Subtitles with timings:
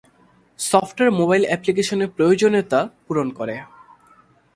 [0.59, 3.55] Software mobile অ্যাপ্লিকেশনের প্রয়োজনীয়তা পূরণ করে।